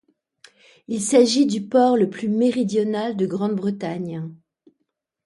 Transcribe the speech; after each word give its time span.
Il 0.87 0.99
s'agit 0.99 1.45
du 1.45 1.61
port 1.61 1.95
le 1.95 2.09
plus 2.09 2.27
méridional 2.27 3.15
de 3.15 3.27
Grande-Bretagne. 3.27 4.31